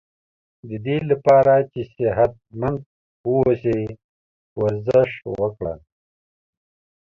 ددی 0.69 0.97
لپاره 1.09 1.55
چی 1.71 1.81
صحت 1.93 2.31
مند 2.59 2.81
و 2.85 2.87
اوسی 3.31 3.81
ورزش 4.59 5.09
وکړه 5.39 5.73